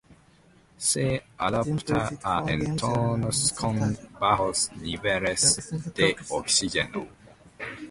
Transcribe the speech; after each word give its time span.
Se 0.79 1.21
adapta 1.37 2.09
a 2.23 2.43
entornos 2.49 3.51
con 3.53 3.75
bajos 4.19 4.71
niveles 4.77 5.69
de 5.93 6.15
oxígeno. 6.29 7.07